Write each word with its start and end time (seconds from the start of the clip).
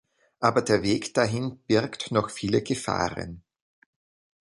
Aber 0.39 0.63
der 0.63 0.81
Weg 0.81 1.13
dahin 1.13 1.59
birgt 1.67 2.09
noch 2.11 2.31
viele 2.31 2.63
Gefahren. 2.63 3.43